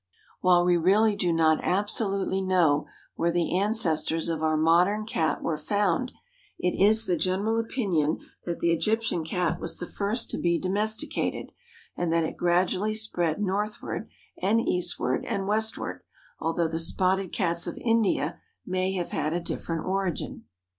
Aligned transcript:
While 0.39 0.65
we 0.65 0.77
really 0.77 1.15
do 1.15 1.31
not 1.31 1.63
absolutely 1.63 2.41
know 2.41 2.87
where 3.17 3.31
the 3.31 3.55
ancestors 3.55 4.29
of 4.29 4.41
our 4.41 4.57
modern 4.57 5.05
Cat 5.05 5.43
were 5.43 5.59
found, 5.59 6.11
it 6.57 6.71
is 6.71 7.05
the 7.05 7.15
general 7.15 7.59
opinion 7.59 8.17
that 8.45 8.61
the 8.61 8.71
Egyptian 8.71 9.23
Cat 9.23 9.59
was 9.59 9.77
the 9.77 9.85
first 9.85 10.31
to 10.31 10.39
be 10.39 10.57
domesticated 10.57 11.51
and 11.95 12.11
that 12.11 12.23
it 12.23 12.35
gradually 12.35 12.95
spread 12.95 13.39
northward 13.43 14.09
and 14.41 14.59
eastward 14.67 15.23
and 15.27 15.47
westward, 15.47 16.01
although 16.39 16.67
the 16.67 16.79
spotted 16.79 17.31
Cats 17.31 17.67
of 17.67 17.77
India 17.77 18.39
may 18.65 18.93
have 18.93 19.11
had 19.11 19.33
a 19.33 19.39
different 19.39 19.85
origin. 19.85 20.45